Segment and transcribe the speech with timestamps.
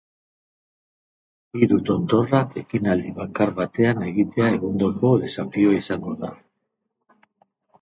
[1.59, 6.33] Hiru tontorrak ekinaldi bakar batean egitea egundoko desafioa izango da.